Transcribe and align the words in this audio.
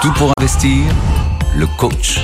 Tout 0.00 0.12
pour 0.12 0.30
investir, 0.38 0.84
le 1.56 1.66
coach. 1.76 2.20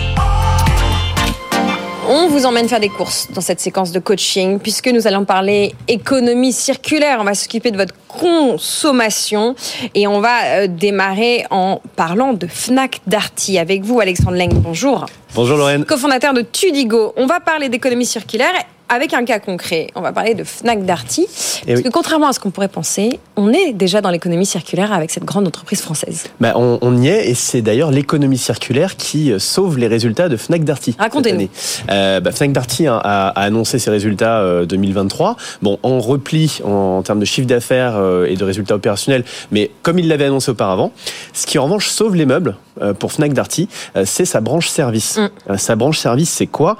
On 2.09 2.29
vous 2.29 2.47
emmène 2.47 2.69
faire 2.69 2.79
des 2.79 2.89
courses 2.89 3.33
dans 3.33 3.41
cette 3.41 3.59
séquence 3.59 3.91
de 3.91 3.99
coaching 3.99 4.61
puisque 4.61 4.87
nous 4.87 5.09
allons 5.09 5.25
parler 5.25 5.75
économie 5.89 6.53
circulaire. 6.53 7.19
On 7.21 7.25
va 7.25 7.35
s'occuper 7.35 7.73
de 7.73 7.77
votre 7.77 7.95
consommation 8.07 9.57
et 9.97 10.07
on 10.07 10.21
va 10.21 10.45
euh, 10.45 10.67
démarrer 10.69 11.47
en 11.51 11.81
parlant 11.97 12.33
de 12.33 12.47
Fnac 12.47 13.01
Darty 13.09 13.59
avec 13.59 13.83
vous 13.83 13.99
Alexandre 13.99 14.37
Leng. 14.37 14.55
Bonjour. 14.55 15.07
Bonjour 15.35 15.57
Lorraine. 15.57 15.85
Cofondateur 15.85 16.33
de 16.33 16.43
Tudigo. 16.43 17.13
On 17.17 17.27
va 17.27 17.41
parler 17.41 17.69
d'économie 17.69 18.07
circulaire 18.07 18.55
avec 18.95 19.13
un 19.13 19.25
cas 19.25 19.39
concret. 19.41 19.89
On 19.95 20.01
va 20.01 20.13
parler 20.13 20.35
de 20.35 20.45
Fnac 20.45 20.85
Darty. 20.85 21.27
Eh 21.67 21.73
Parce 21.73 21.83
que 21.83 21.89
contrairement 21.89 22.29
à 22.29 22.33
ce 22.33 22.41
qu'on 22.41 22.51
pourrait 22.51 22.69
penser, 22.69 23.19
on 23.37 23.53
est 23.53 23.73
déjà 23.73 24.01
dans 24.01 24.11
l'économie 24.11 24.47
circulaire 24.47 24.93
avec 24.93 25.11
cette 25.11 25.25
grande 25.25 25.47
entreprise 25.47 25.81
française. 25.81 26.25
Bah, 26.41 26.53
on, 26.57 26.79
on 26.81 26.97
y 27.03 27.09
est 27.09 27.29
et 27.29 27.35
c'est 27.35 27.61
d'ailleurs 27.63 27.91
l'économie 27.91 28.39
circulaire 28.39 28.97
qui 28.97 29.33
euh, 29.33 29.39
sauve 29.39 29.79
les 29.79 29.89
résultats 29.89 30.29
de 30.29 30.37
Fnac 30.37 30.65
Darty. 30.65 30.95
Racontez-nous. 30.99 31.49
Euh, 31.91 32.21
bah, 32.21 32.31
Fnac 32.33 32.53
Darty 32.53 32.87
a, 32.87 32.97
a- 32.97 33.29
a 33.29 33.41
annoncé 33.43 33.79
ses 33.79 33.91
résultats 33.91 34.39
euh, 34.41 34.65
2023. 34.67 35.37
Bon, 35.63 35.79
en 35.83 35.99
repli 36.01 36.61
en, 36.65 36.69
en 36.99 37.03
termes 37.03 37.21
de 37.21 37.25
chiffre 37.25 37.47
d'affaires 37.49 37.95
euh, 37.97 38.27
et 38.27 38.37
de 38.37 38.45
résultats 38.45 38.75
opérationnels, 38.77 39.25
mais 39.51 39.71
comme 39.83 39.99
il 39.99 40.09
l'avait 40.09 40.27
annoncé 40.27 40.51
auparavant, 40.51 40.93
ce 41.33 41.47
qui 41.47 41.59
en 41.59 41.65
revanche 41.65 41.89
sauve 41.89 42.15
les 42.15 42.27
meubles 42.27 42.57
euh, 42.81 42.93
pour 42.95 43.13
Fnac 43.13 43.33
Darty, 43.33 43.69
c'est 44.05 44.25
sa 44.25 44.41
branche 44.41 44.69
service. 44.69 45.19
Mm. 45.49 45.57
Sa 45.57 45.75
branche 45.77 45.99
service, 45.99 46.31
c'est 46.31 46.47
quoi? 46.47 46.77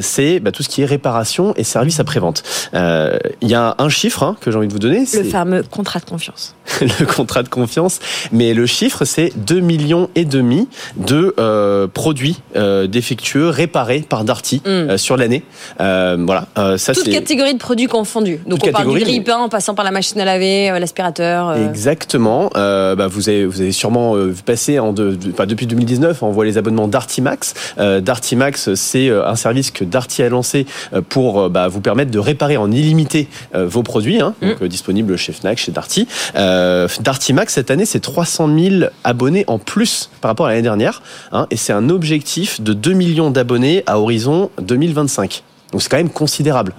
C'est 0.00 0.40
bah, 0.40 0.52
tout 0.52 0.62
ce 0.62 0.68
qui 0.68 0.82
est 0.82 0.86
réparation 0.86 1.33
et 1.56 1.64
service 1.64 2.00
après-vente. 2.00 2.42
Euh, 2.74 3.18
Il 3.40 3.48
y 3.48 3.54
a 3.54 3.74
un 3.78 3.88
chiffre 3.88 4.22
hein, 4.22 4.36
que 4.40 4.50
j'ai 4.50 4.56
envie 4.56 4.68
de 4.68 4.72
vous 4.72 4.78
donner. 4.78 5.04
Le 5.14 5.24
fameux 5.24 5.62
contrat 5.64 6.00
de 6.00 6.04
confiance. 6.04 6.54
le 6.80 7.04
contrat 7.06 7.42
de 7.42 7.48
confiance. 7.48 7.98
Mais 8.32 8.54
le 8.54 8.66
chiffre, 8.66 9.04
c'est 9.04 9.32
2 9.36 9.60
millions 9.60 10.08
et 10.14 10.24
demi 10.24 10.68
de 10.96 11.34
euh, 11.38 11.86
produits 11.86 12.40
euh, 12.56 12.86
défectueux 12.86 13.48
réparés 13.48 14.00
par 14.08 14.24
Darty 14.24 14.62
Mm. 14.64 14.68
euh, 14.68 14.96
sur 14.98 15.16
l'année. 15.16 15.42
Voilà, 15.78 16.46
ça 16.76 16.94
Toute 16.94 17.10
catégorie 17.10 17.54
de 17.54 17.58
produits 17.58 17.86
confondus. 17.86 18.40
Donc 18.46 18.60
Toute 18.60 18.68
on 18.68 18.72
parle 18.72 18.92
du 18.92 19.00
grille-pain 19.00 19.36
en 19.38 19.48
passant 19.48 19.74
par 19.74 19.84
la 19.84 19.90
machine 19.90 20.20
à 20.20 20.24
laver, 20.24 20.68
l'aspirateur. 20.78 21.54
Exactement. 21.56 22.50
Bah, 22.54 23.06
vous 23.08 23.28
avez 23.28 23.46
vous 23.46 23.60
avez 23.60 23.72
sûrement 23.72 24.14
passer 24.46 24.78
en 24.78 24.92
de, 24.92 25.14
de- 25.14 25.32
enfin, 25.32 25.46
depuis 25.46 25.66
2019, 25.66 26.22
on 26.22 26.30
voit 26.30 26.44
les 26.44 26.58
abonnements 26.58 26.88
Darty 26.88 27.20
Max. 27.22 27.54
Darty 27.78 28.36
Max, 28.36 28.74
c'est 28.74 29.10
un 29.10 29.36
service 29.36 29.70
que 29.70 29.84
Darty 29.84 30.22
a 30.22 30.28
lancé 30.28 30.66
euh, 30.92 31.00
pour 31.14 31.42
euh, 31.42 31.48
bah, 31.48 31.68
vous 31.68 31.80
permettre 31.80 32.10
de 32.10 32.18
réparer 32.18 32.56
en 32.56 32.72
illimité 32.72 33.28
euh, 33.54 33.68
vos 33.68 33.84
produits, 33.84 34.20
hein, 34.20 34.34
donc 34.42 34.60
euh, 34.62 34.66
disponibles 34.66 35.16
chez 35.16 35.32
Fnac, 35.32 35.58
chez 35.58 35.70
Darty. 35.70 36.08
Darty 36.34 37.32
Max 37.32 37.54
cette 37.54 37.70
année, 37.70 37.86
c'est 37.86 38.00
300 38.00 38.48
000 38.58 38.90
abonnés 39.04 39.44
en 39.46 39.60
plus 39.60 40.10
par 40.20 40.30
rapport 40.32 40.46
à 40.46 40.48
l'année 40.48 40.62
dernière, 40.62 41.02
hein, 41.30 41.46
et 41.52 41.56
c'est 41.56 41.72
un 41.72 41.88
objectif 41.88 42.60
de 42.60 42.72
2 42.72 42.94
millions 42.94 43.30
d'abonnés 43.30 43.84
à 43.86 44.00
horizon 44.00 44.50
2025. 44.60 45.44
Donc 45.70 45.82
c'est 45.82 45.88
quand 45.88 45.98
même 45.98 46.10
considérable. 46.10 46.72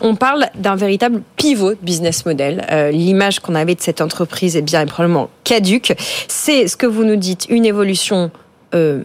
On 0.00 0.14
parle 0.14 0.46
d'un 0.54 0.76
véritable 0.76 1.22
pivot 1.36 1.70
de 1.70 1.78
business 1.82 2.24
model. 2.26 2.64
Euh, 2.70 2.92
L'image 2.92 3.40
qu'on 3.40 3.56
avait 3.56 3.74
de 3.74 3.80
cette 3.80 4.00
entreprise 4.00 4.56
est 4.56 4.62
bien 4.62 4.82
est 4.82 4.86
probablement 4.86 5.30
caduque. 5.42 5.94
C'est 6.28 6.68
ce 6.68 6.76
que 6.76 6.86
vous 6.86 7.04
nous 7.04 7.16
dites, 7.16 7.46
une 7.48 7.64
évolution 7.64 8.30
euh, 8.74 9.02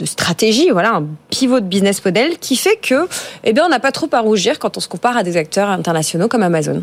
de 0.00 0.06
stratégie, 0.06 0.70
voilà, 0.70 0.94
un 0.94 1.04
pivot 1.28 1.60
de 1.60 1.66
business 1.66 2.02
model 2.04 2.38
qui 2.38 2.56
fait 2.56 2.78
que, 2.80 3.06
eh 3.44 3.52
bien, 3.52 3.64
on 3.66 3.68
n'a 3.68 3.80
pas 3.80 3.92
trop 3.92 4.08
à 4.12 4.20
rougir 4.20 4.58
quand 4.58 4.76
on 4.78 4.80
se 4.80 4.88
compare 4.88 5.16
à 5.16 5.22
des 5.22 5.36
acteurs 5.36 5.68
internationaux 5.68 6.26
comme 6.26 6.42
Amazon. 6.42 6.82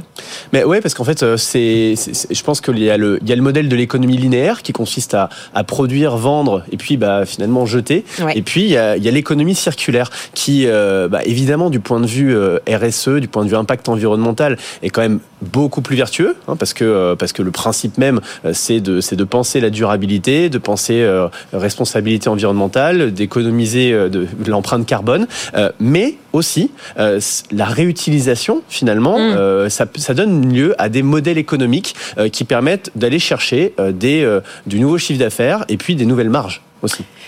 Mais 0.54 0.64
ouais, 0.64 0.82
parce 0.82 0.94
qu'en 0.94 1.04
fait, 1.04 1.24
euh, 1.24 1.36
c'est, 1.36 1.96
je 2.30 2.44
pense 2.44 2.62
qu'il 2.62 2.80
y 2.80 2.90
a 2.90 2.98
le, 2.98 3.20
il 3.24 3.30
y 3.30 3.34
a 3.34 3.36
le 3.36 3.42
modèle 3.42 3.70
de 3.70 3.76
l'économie 3.76 4.18
linéaire 4.18 4.62
qui 4.62 4.72
consiste 4.72 5.16
à, 5.16 5.30
à 5.56 5.64
produire, 5.64 6.16
vendre 6.16 6.64
et 6.72 6.78
puis 6.78 6.98
bah, 6.98 7.26
finalement 7.26 7.66
jeter. 7.66 8.06
Ouais. 8.20 8.38
Et 8.38 8.42
puis 8.44 8.62
il 8.62 8.70
y 8.70 8.78
a, 8.78 8.98
il 8.98 9.04
y 9.04 9.08
a 9.08 9.12
l'économie 9.12 9.56
circulaire 9.56 10.12
qui, 10.34 10.68
euh, 10.68 11.08
bah, 11.08 11.22
évidemment, 11.26 11.70
du 11.70 11.80
point 11.80 12.00
de 12.00 12.06
vue 12.06 12.36
euh, 12.36 12.60
RSE, 12.70 13.10
du 13.20 13.28
point 13.28 13.44
de 13.44 13.50
vue 13.50 13.56
impact 13.56 13.90
environnemental, 13.90 14.58
est 14.84 14.90
quand 14.90 15.02
même 15.02 15.20
beaucoup 15.42 15.82
plus 15.82 15.96
vertueux, 15.96 16.36
hein, 16.48 16.56
parce 16.56 16.74
que 16.74 16.84
euh, 16.84 17.16
parce 17.16 17.34
que 17.34 17.42
le 17.44 17.52
principe 17.52 17.98
même, 17.98 18.22
euh, 18.46 18.52
c'est 18.54 18.80
de 18.80 19.02
c'est 19.02 19.16
de 19.16 19.24
penser 19.24 19.60
la 19.60 19.70
durabilité, 19.70 20.50
de 20.50 20.58
penser 20.58 21.02
euh, 21.02 21.28
responsabilité 21.54 22.30
environnementale, 22.30 23.14
d'économiser 23.14 23.94
euh, 23.94 24.10
de, 24.10 24.28
de 24.38 24.52
l'empreinte 24.52 24.86
carbone, 24.86 25.28
euh, 25.56 25.72
mais 25.80 26.16
aussi 26.34 26.72
euh, 27.00 27.20
la 27.52 27.66
réutilisation 27.66 28.62
finalement, 28.70 29.18
Mm. 29.18 29.36
euh, 29.38 29.70
ça, 29.70 29.86
ça 29.96 30.14
donne 30.14 30.54
lieu 30.54 30.76
à 30.78 30.90
des 30.90 31.02
modèles 31.02 31.38
économiques 31.38 31.96
euh, 32.18 32.30
qui 32.30 32.44
permettent 32.44 32.92
d'aller 32.96 33.20
chercher 33.20 33.74
euh, 33.80 33.92
des 33.92 34.24
euh, 34.24 34.42
du 34.66 34.80
nouveau 34.80 34.98
chiffre 34.98 35.20
d'affaires 35.20 35.66
et 35.70 35.78
puis 35.78 35.96
des 35.96 36.06
nouvelles 36.06 36.30
marges 36.30 36.62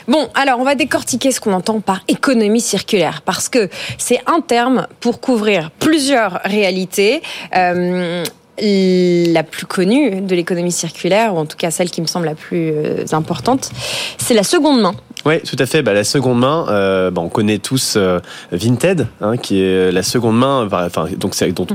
Bon, 0.08 0.30
alors 0.36 0.60
on 0.60 0.64
va 0.64 0.76
décortiquer 0.76 1.32
ce 1.32 1.40
qu'on 1.40 1.54
entend 1.54 1.80
par 1.82 2.02
économie 2.08 2.62
circulaire, 2.62 3.22
parce 3.24 3.50
que 3.50 3.70
c'est 3.98 4.20
un 4.26 4.42
terme 4.42 4.88
pour 5.00 5.20
couvrir 5.20 5.72
plusieurs 5.72 6.40
réalités. 6.46 7.22
Euh, 7.56 8.24
la 8.62 9.44
plus 9.44 9.66
connue 9.66 10.20
de 10.20 10.36
l'économie 10.36 10.72
circulaire, 10.72 11.34
ou 11.34 11.38
en 11.38 11.46
tout 11.46 11.56
cas 11.56 11.72
celle 11.72 11.90
qui 11.90 12.02
me 12.02 12.08
semble 12.08 12.26
la 12.26 12.36
plus 12.36 12.72
euh, 12.72 13.06
importante, 13.14 13.72
c'est 14.18 14.34
la 14.34 14.44
seconde 14.44 14.82
main. 14.82 14.96
Oui, 15.26 15.42
tout 15.42 15.58
à 15.60 15.66
fait. 15.66 15.82
Bah, 15.82 15.94
la 15.94 16.06
seconde 16.06 16.40
main, 16.40 16.66
euh, 16.70 17.12
bah, 17.12 17.22
on 17.22 17.28
connaît 17.30 17.58
tous 17.58 17.96
euh, 17.98 18.20
Vinted, 18.54 19.06
hein, 19.22 19.36
qui 19.36 19.62
est 19.62 19.92
la 19.92 20.02
seconde 20.02 20.38
main, 20.38 20.68
enfin, 20.72 21.08
donc 21.18 21.36
c'est 21.36 21.52
dont- 21.52 21.68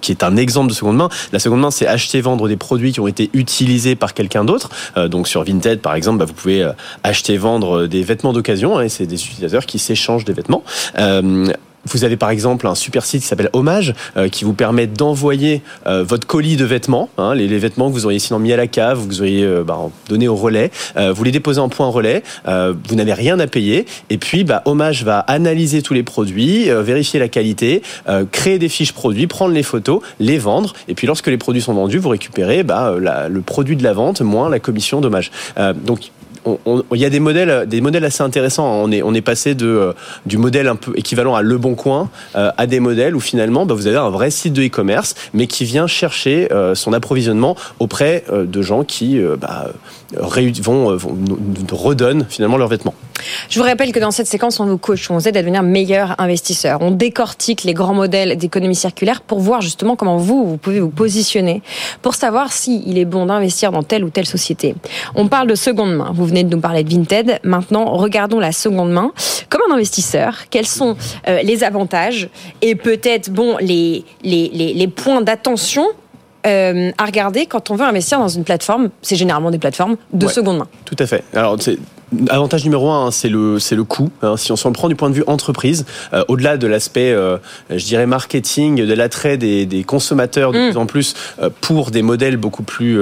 qui 0.00 0.10
est 0.10 0.24
un 0.24 0.36
exemple 0.36 0.70
de 0.70 0.74
seconde 0.74 0.96
main. 0.96 1.08
La 1.32 1.38
seconde 1.38 1.60
main, 1.60 1.70
c'est 1.70 1.86
acheter, 1.86 2.20
vendre 2.20 2.48
des 2.48 2.56
produits 2.56 2.92
qui 2.92 2.98
ont 3.00 3.06
été 3.06 3.30
utilisés 3.32 3.94
par 3.94 4.12
quelqu'un 4.12 4.44
d'autre. 4.44 4.70
Euh, 4.96 5.06
donc 5.06 5.28
sur 5.28 5.44
Vinted, 5.44 5.80
par 5.80 5.94
exemple, 5.94 6.18
bah, 6.18 6.24
vous 6.24 6.32
pouvez 6.34 6.62
euh, 6.64 6.72
acheter, 7.04 7.36
vendre 7.36 7.86
des 7.86 8.02
vêtements 8.02 8.32
d'occasion. 8.32 8.76
hein, 8.78 8.88
c'est 8.88 9.06
des 9.06 9.22
utilisateurs 9.24 9.66
qui 9.66 9.78
s'échangent 9.78 10.24
des 10.24 10.32
vêtements. 10.32 10.64
Vous 11.86 12.04
avez 12.04 12.16
par 12.16 12.30
exemple 12.30 12.66
un 12.66 12.74
super 12.74 13.04
site 13.04 13.22
qui 13.22 13.26
s'appelle 13.26 13.50
Hommage, 13.52 13.94
euh, 14.16 14.28
qui 14.28 14.44
vous 14.44 14.54
permet 14.54 14.86
d'envoyer 14.86 15.62
euh, 15.86 16.02
votre 16.02 16.26
colis 16.26 16.56
de 16.56 16.64
vêtements, 16.64 17.08
hein, 17.18 17.34
les, 17.34 17.46
vêtements 17.58 17.88
que 17.88 17.94
vous 17.94 18.04
auriez 18.06 18.18
sinon 18.18 18.38
mis 18.38 18.52
à 18.52 18.56
la 18.56 18.66
cave, 18.66 19.00
que 19.06 19.12
vous 19.12 19.20
auriez 19.20 19.44
euh, 19.44 19.64
bah, 19.64 19.78
donné 20.08 20.28
au 20.28 20.36
relais. 20.36 20.70
Vous 20.96 21.24
les 21.24 21.30
déposez 21.30 21.60
en 21.60 21.68
point 21.68 21.88
relais, 21.88 22.22
vous 22.46 22.94
n'avez 22.94 23.12
rien 23.12 23.38
à 23.40 23.46
payer, 23.46 23.86
et 24.10 24.18
puis 24.18 24.44
bah, 24.44 24.62
Hommage 24.64 25.04
va 25.04 25.18
analyser 25.20 25.82
tous 25.82 25.94
les 25.94 26.02
produits, 26.02 26.68
vérifier 26.68 27.20
la 27.20 27.28
qualité, 27.28 27.82
créer 28.32 28.58
des 28.58 28.68
fiches 28.68 28.92
produits, 28.92 29.26
prendre 29.26 29.52
les 29.52 29.62
photos, 29.62 30.00
les 30.20 30.38
vendre, 30.38 30.74
et 30.88 30.94
puis 30.94 31.06
lorsque 31.06 31.26
les 31.26 31.36
produits 31.36 31.62
sont 31.62 31.74
vendus, 31.74 31.98
vous 31.98 32.08
récupérez 32.08 32.62
bah, 32.62 32.94
le 33.28 33.40
produit 33.40 33.76
de 33.76 33.82
la 33.82 33.92
vente 33.92 34.20
moins 34.20 34.48
la 34.48 34.60
commission 34.60 35.00
d'Hommage. 35.00 35.30
Donc 35.84 35.98
on- 35.98 35.98
on- 35.98 36.13
il 36.46 37.00
y 37.00 37.04
a 37.04 37.10
des 37.10 37.20
modèles, 37.20 37.66
des 37.68 37.80
modèles 37.80 38.04
assez 38.04 38.22
intéressants. 38.22 38.66
On 38.66 38.90
est, 38.90 39.02
on 39.02 39.14
est 39.14 39.20
passé 39.20 39.56
euh, 39.62 39.92
du 40.26 40.38
modèle 40.38 40.68
un 40.68 40.76
peu 40.76 40.92
équivalent 40.96 41.34
à 41.34 41.42
Le 41.42 41.58
Bon 41.58 41.74
Coin 41.74 42.10
euh, 42.36 42.50
à 42.56 42.66
des 42.66 42.80
modèles 42.80 43.16
où 43.16 43.20
finalement 43.20 43.66
bah, 43.66 43.74
vous 43.74 43.86
avez 43.86 43.96
un 43.96 44.10
vrai 44.10 44.30
site 44.30 44.52
de 44.52 44.62
e-commerce, 44.62 45.14
mais 45.32 45.46
qui 45.46 45.64
vient 45.64 45.86
chercher 45.86 46.52
euh, 46.52 46.74
son 46.74 46.92
approvisionnement 46.92 47.56
auprès 47.78 48.24
de 48.32 48.62
gens 48.62 48.84
qui 48.84 49.20
bah, 49.40 49.66
vont, 50.12 50.98
redonnent 51.70 52.26
finalement 52.28 52.56
leurs 52.56 52.68
vêtements. 52.68 52.94
Je 53.48 53.58
vous 53.58 53.64
rappelle 53.64 53.92
que 53.92 53.98
dans 53.98 54.10
cette 54.10 54.26
séquence, 54.26 54.60
on 54.60 54.66
vous 54.66 54.78
coach, 54.78 55.10
on 55.10 55.14
vous 55.14 55.28
aide 55.28 55.36
à 55.36 55.40
devenir 55.40 55.62
meilleur 55.62 56.14
investisseur. 56.18 56.80
On 56.80 56.90
décortique 56.90 57.64
les 57.64 57.74
grands 57.74 57.94
modèles 57.94 58.36
d'économie 58.36 58.74
circulaire 58.74 59.20
pour 59.20 59.40
voir 59.40 59.60
justement 59.60 59.96
comment 59.96 60.16
vous, 60.16 60.46
vous 60.46 60.56
pouvez 60.56 60.80
vous 60.80 60.90
positionner 60.90 61.62
pour 62.02 62.14
savoir 62.14 62.52
si 62.52 62.82
est 62.98 63.04
bon 63.04 63.26
d'investir 63.26 63.72
dans 63.72 63.82
telle 63.82 64.04
ou 64.04 64.10
telle 64.10 64.26
société. 64.26 64.74
On 65.14 65.28
parle 65.28 65.48
de 65.48 65.54
seconde 65.54 65.94
main. 65.94 66.12
Vous 66.14 66.26
venez 66.26 66.44
de 66.44 66.54
nous 66.54 66.60
parler 66.60 66.84
de 66.84 66.90
Vinted. 66.90 67.40
Maintenant, 67.42 67.84
regardons 67.96 68.38
la 68.38 68.52
seconde 68.52 68.92
main. 68.92 69.12
Comme 69.48 69.60
un 69.70 69.74
investisseur, 69.74 70.48
quels 70.50 70.66
sont 70.66 70.96
euh, 71.28 71.42
les 71.42 71.64
avantages 71.64 72.28
et 72.62 72.74
peut-être 72.74 73.30
bon 73.30 73.56
les, 73.60 74.04
les, 74.22 74.48
les 74.48 74.88
points 74.88 75.20
d'attention 75.20 75.86
euh, 76.46 76.90
à 76.98 77.04
regarder 77.06 77.46
quand 77.46 77.70
on 77.70 77.74
veut 77.76 77.84
investir 77.84 78.18
dans 78.18 78.28
une 78.28 78.44
plateforme 78.44 78.90
C'est 79.02 79.16
généralement 79.16 79.50
des 79.50 79.58
plateformes 79.58 79.96
de 80.12 80.26
Ouais. 80.26 80.32
seconde 80.32 80.58
main. 80.58 80.68
Tout 80.84 80.96
à 80.98 81.06
fait. 81.06 81.24
Alors, 81.34 81.56
c'est 81.60 81.78
avantage 82.28 82.62
numéro 82.64 82.90
un, 82.90 83.06
hein, 83.06 83.10
c'est 83.10 83.28
le 83.28 83.58
c'est 83.58 83.74
le 83.74 83.82
coût. 83.84 84.10
hein. 84.22 84.36
si 84.36 84.52
on 84.52 84.56
s'en 84.56 84.70
prend 84.72 84.88
du 84.88 84.94
point 84.94 85.10
de 85.10 85.14
vue 85.14 85.24
entreprise, 85.26 85.84
euh, 86.12 86.22
au-delà 86.28 86.56
de 86.56 86.66
l'aspect, 86.66 87.10
euh, 87.12 87.38
je 87.70 87.84
dirais 87.84 88.06
marketing, 88.06 88.84
de 88.86 88.94
l'attrait 88.94 89.36
des, 89.36 89.66
des 89.66 89.82
consommateurs 89.84 90.52
de 90.52 90.58
Mm. 90.58 90.68
plus 90.70 90.76
en 90.78 90.86
plus 90.86 91.14
euh, 91.42 91.50
pour 91.60 91.90
des 91.90 92.02
modèles 92.02 92.36
beaucoup 92.36 92.62
plus 92.62 92.98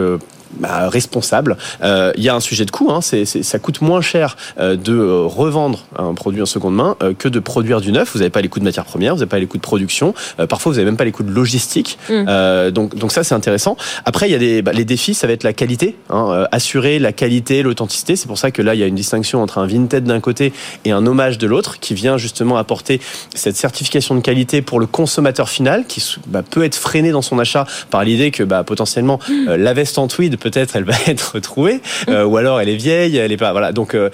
bah, 0.59 0.89
responsables, 0.89 1.57
euh, 1.83 2.13
il 2.17 2.23
y 2.23 2.29
a 2.29 2.35
un 2.35 2.41
sujet 2.41 2.65
de 2.65 2.71
coût. 2.71 2.91
Hein, 2.91 3.01
c'est, 3.01 3.25
c'est- 3.25 3.43
ça 3.43 3.59
coûte 3.59 3.81
moins 3.81 4.01
cher 4.01 4.37
euh, 4.59 4.77
de 4.77 4.93
euh, 4.95 5.23
revendre 5.27 5.81
un 5.99 6.15
produit 6.15 6.43
en 6.43 6.47
seconde 6.47 6.75
main 6.75 6.97
euh, 7.03 7.15
que 7.15 7.29
de 7.29 7.39
produire 7.41 7.81
du 7.81 7.93
neuf. 7.93 8.13
Vous 8.13 8.19
n'avez 8.19 8.31
pas 8.31 8.41
les 8.41 8.49
coûts 8.49 8.61
de 8.61 8.65
matières 8.65 8.85
premières, 8.85 9.15
vous 9.15 9.21
n'avez 9.21 9.29
pas 9.29 9.39
les 9.39 9.47
coûts 9.47 9.57
de 9.59 9.63
production. 9.63 10.15
euh, 10.41 10.47
parfois, 10.47 10.71
vous 10.73 10.77
n'avez 10.77 10.87
même 10.87 10.97
pas 10.97 11.05
les 11.05 11.13
coûts 11.13 11.23
de 11.23 11.31
logistique. 11.33 11.99
Mm. 12.09 12.25
Euh, 12.29 12.71
donc, 12.71 12.95
donc 12.95 13.13
ça, 13.13 13.25
c'est 13.25 13.35
intéressant. 13.35 13.77
Après, 14.05 14.29
il 14.29 14.33
y 14.33 14.35
a 14.35 14.39
des 14.39 14.63
bah, 14.63 14.73
les 14.73 14.85
défis, 14.85 15.15
ça 15.15 15.27
va 15.27 15.33
être 15.33 15.45
la 15.45 15.53
qualité, 15.53 15.97
hein, 16.11 16.27
euh, 16.31 16.45
assurer 16.53 16.99
la 16.99 17.13
qualité, 17.13 17.63
l'authenticité. 17.63 18.17
C'est 18.17 18.27
pour 18.29 18.39
ça 18.39 18.51
que 18.51 18.63
là, 18.63 18.75
il 18.75 18.81
y 18.81 18.83
a 18.83 18.87
une 18.87 18.95
distinction 18.95 19.43
entre 19.43 19.59
un 19.59 19.67
Vinted 19.67 20.05
d'un 20.05 20.21
côté 20.21 20.53
et 20.85 20.93
un 20.93 21.07
hommage 21.07 21.39
de 21.39 21.47
l'autre, 21.47 21.79
qui 21.81 21.95
vient 21.95 22.17
justement 22.19 22.57
apporter 22.57 23.01
cette 23.35 23.57
certification 23.57 24.15
de 24.15 24.21
qualité 24.21 24.63
pour 24.63 24.81
le 24.81 24.87
consommateur 24.87 25.49
final, 25.49 25.85
qui 25.87 26.03
bah, 26.27 26.43
peut 26.49 26.65
être 26.65 26.75
freiné 26.77 27.11
dans 27.13 27.23
son 27.23 27.39
achat 27.39 27.67
par 27.91 28.05
l'idée 28.05 28.31
que 28.31 28.43
bah, 28.43 28.65
potentiellement 28.65 29.19
euh, 29.49 29.57
la 29.57 29.73
veste 29.75 29.99
en 29.99 30.09
tweed 30.09 30.37
peut-être 30.43 30.77
elle 30.77 30.85
va 30.85 30.95
être 31.07 31.33
retrouvée, 31.35 31.81
euh, 32.09 32.25
ou 32.25 32.37
alors 32.37 32.61
elle 32.61 32.69
est 32.69 32.77
vieille, 32.77 33.17
elle 33.17 33.33
est 33.33 33.37
pas. 33.37 33.53
Voilà. 33.53 33.73
Donc, 33.73 33.95
euh, 33.95 34.11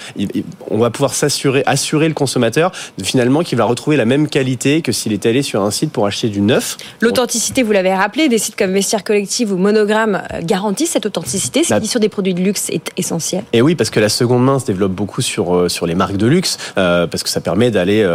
on 0.71 0.79
va 0.79 0.91
pouvoir 0.91 1.15
s'assurer, 1.15 1.63
assurer 1.67 2.09
le 2.09 2.15
consommateur 2.15 2.73
finalement 3.03 3.43
qu'il 3.43 3.57
va 3.59 3.65
retrouver 3.65 3.97
la 3.97 4.05
même 4.05 4.29
qualité 4.29 4.83
que 4.83 4.93
s'il 4.93 5.13
était 5.13 5.31
allé 5.31 5.43
sur 5.43 5.63
un 5.63 5.71
site 5.71 5.91
pour 5.91 6.07
acheter 6.07 6.29
du 6.29 6.41
neuf. 6.41 6.77
L'authenticité, 7.01 7.63
vous 7.63 7.73
l'avez 7.73 7.95
rappelé, 7.95 8.29
des 8.29 8.39
sites 8.39 8.57
comme 8.57 8.73
Vestiaire 8.73 9.05
Collective 9.05 9.53
ou 9.53 9.57
Monogramme 9.57 10.23
garantissent 10.43 10.91
cette 10.91 11.07
authenticité, 11.07 11.63
ce 11.63 11.75
qui 11.75 11.81
bah, 11.81 11.87
sur 11.87 12.01
des 12.01 12.09
produits 12.09 12.35
de 12.35 12.41
luxe 12.41 12.69
est 12.71 12.91
essentiel. 12.97 13.45
Et 13.53 13.63
oui, 13.63 13.75
parce 13.75 13.91
que 13.91 14.01
la 14.01 14.09
seconde 14.09 14.45
main 14.45 14.59
se 14.59 14.67
développe 14.67 14.93
beaucoup 14.93 15.23
sur 15.23 15.71
sur 15.71 15.87
les 15.87 15.95
marques 15.95 16.17
de 16.17 16.27
luxe, 16.27 16.59
parce 16.75 17.23
que 17.23 17.31
ça 17.31 17.41
permet 17.41 17.71
d'aller 17.71 18.07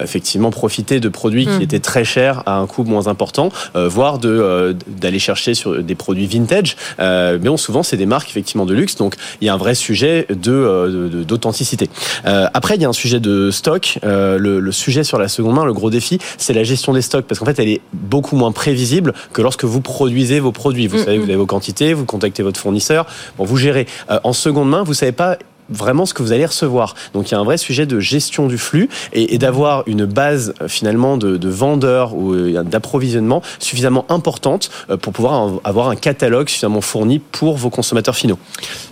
effectivement 0.00 0.50
profiter 0.50 0.98
de 0.98 1.08
produits 1.08 1.46
qui 1.46 1.58
hmm. 1.58 1.62
étaient 1.62 1.80
très 1.80 2.04
chers 2.04 2.42
à 2.46 2.56
un 2.56 2.66
coût 2.66 2.84
moins 2.84 3.06
important, 3.06 3.50
voire 3.74 4.18
de 4.18 4.74
d'aller 4.88 5.18
chercher 5.18 5.54
sur 5.54 5.82
des 5.82 5.94
produits 5.94 6.26
vintage. 6.26 6.76
mais 6.98 7.38
bon, 7.38 7.56
souvent 7.60 7.82
c'est 7.82 7.96
des 7.96 8.06
marques 8.06 8.30
effectivement 8.30 8.66
de 8.66 8.74
luxe, 8.74 8.96
donc 8.96 9.14
il 9.40 9.46
y 9.46 9.48
a 9.48 9.54
un 9.54 9.58
vrai 9.58 9.74
sujet 9.74 10.26
de 10.28 11.24
d'authenticité. 11.26 11.88
après, 12.24 12.76
il 12.76 12.82
y 12.82 12.84
a 12.84 12.88
un 12.88 12.92
sujet 12.92 13.20
de 13.20 13.50
stock. 13.50 13.98
le, 14.02 14.60
le 14.60 14.72
sujet 14.72 15.04
sur 15.04 15.18
la 15.18 15.28
seconde 15.28 15.54
main, 15.54 15.64
le 15.64 15.72
gros 15.72 15.90
défi, 15.90 16.18
c'est 16.38 16.52
la 16.52 16.64
gestion 16.64 16.92
des 16.92 17.02
stocks, 17.02 17.26
parce 17.26 17.38
qu'en 17.38 17.46
fait, 17.46 17.58
elle 17.58 17.68
est 17.68 17.80
beaucoup 17.92 18.36
moins 18.36 18.52
prévisible 18.52 19.14
que 19.32 19.42
lorsque 19.42 19.64
vous 19.64 19.80
produisez 19.80 20.40
vos 20.40 20.52
produits. 20.52 20.86
Vous 20.86 20.98
mm, 20.98 21.04
savez, 21.04 21.18
vous 21.18 21.26
mm. 21.26 21.30
avez 21.30 21.36
vos 21.36 21.46
quantités, 21.46 21.92
vous 21.94 22.04
contactez 22.04 22.42
votre 22.42 22.60
fournisseur, 22.60 23.06
bon, 23.38 23.44
vous 23.44 23.56
gérez. 23.56 23.86
en 24.24 24.32
seconde 24.32 24.70
main, 24.70 24.82
vous 24.82 24.94
savez 24.94 25.12
pas 25.12 25.38
vraiment 25.70 26.06
ce 26.06 26.14
que 26.14 26.22
vous 26.22 26.32
allez 26.32 26.46
recevoir. 26.46 26.94
Donc 27.14 27.30
il 27.30 27.32
y 27.32 27.34
a 27.34 27.40
un 27.40 27.44
vrai 27.44 27.56
sujet 27.56 27.86
de 27.86 28.00
gestion 28.00 28.46
du 28.46 28.58
flux 28.58 28.88
et, 29.12 29.38
d'avoir 29.38 29.84
une 29.86 30.04
base 30.04 30.54
euh, 30.60 30.68
finalement 30.68 31.16
de, 31.16 31.48
vendeurs 31.48 32.14
ou 32.14 32.34
euh, 32.34 32.62
d'approvisionnement 32.62 33.42
suffisamment 33.58 34.04
importante 34.08 34.70
euh, 34.90 34.96
pour 34.96 35.12
pouvoir 35.12 35.52
avoir 35.64 35.88
un 35.88 35.96
catalogue 35.96 36.48
suffisamment 36.48 36.80
fourni 36.80 37.18
pour 37.18 37.56
vos 37.56 37.70
consommateurs 37.70 38.16
finaux. 38.16 38.38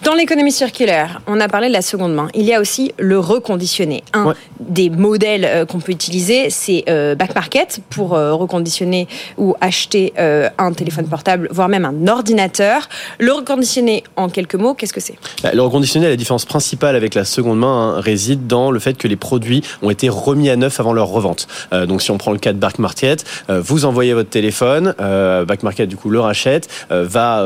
Dans 0.05 0.15
l'économie 0.15 0.53
circulaire, 0.53 1.21
on 1.27 1.41
a 1.41 1.49
parlé 1.49 1.69
de 1.69 1.73
la 1.73 1.83
seconde 1.83 2.15
main. 2.15 2.29
Il 2.35 2.45
y 2.45 2.55
a 2.55 2.61
aussi 2.61 2.93
le 2.99 3.19
reconditionné. 3.19 4.03
Un 4.13 4.35
des 4.61 4.91
modèles 4.91 5.67
qu'on 5.67 5.81
peut 5.81 5.93
utiliser, 5.93 6.51
c'est 6.51 6.85
back 7.17 7.35
market 7.35 7.81
pour 7.91 8.11
reconditionner 8.11 9.09
ou 9.37 9.55
acheter 9.61 10.13
un 10.17 10.73
téléphone 10.73 11.07
portable, 11.07 11.49
voire 11.51 11.69
même 11.69 11.85
un 11.85 12.07
ordinateur. 12.09 12.89
Le 13.19 13.33
reconditionné, 13.33 14.05
en 14.17 14.29
quelques 14.29 14.55
mots, 14.55 14.75
qu'est-ce 14.75 14.93
que 14.93 15.01
c'est? 15.01 15.17
Bah, 15.43 15.51
Le 15.53 15.63
reconditionné, 15.63 16.09
la 16.09 16.17
différence 16.17 16.45
principale 16.45 16.68
avec 16.82 17.15
la 17.15 17.25
seconde 17.25 17.59
main 17.59 17.94
hein, 17.97 18.00
réside 18.00 18.47
dans 18.47 18.70
le 18.70 18.79
fait 18.79 18.97
que 18.97 19.09
les 19.09 19.17
produits 19.17 19.62
ont 19.82 19.91
été 19.91 20.09
remis 20.09 20.50
à 20.50 20.56
neuf 20.56 20.81
avant 20.81 20.93
leur 20.93 21.09
revente. 21.09 21.47
Euh, 21.73 21.87
donc 21.87 22.03
si 22.03 22.11
on 22.11 22.19
prend 22.19 22.32
le 22.32 22.38
cas 22.38 22.53
de 22.53 22.59
Back 22.59 22.79
Market, 22.79 23.25
euh, 23.50 23.61
vous 23.61 23.85
envoyez 23.85 24.15
votre 24.15 24.31
téléphone, 24.31 24.94
euh, 25.00 25.44
Back 25.44 25.62
Market 25.62 25.88
du 25.88 25.97
coup 25.97 26.11
le 26.11 26.20
rachète, 26.20 26.69
va 26.91 27.44